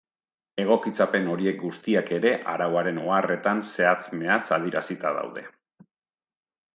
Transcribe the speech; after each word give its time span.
Egokitzapen 0.61 1.27
horiek 1.33 1.59
guztiak 1.65 2.07
ere 2.17 2.31
arauaren 2.53 2.97
oharretan 3.01 3.61
zehatz-mehatz 3.73 4.43
adierazita 4.57 5.13
daude. 5.19 5.45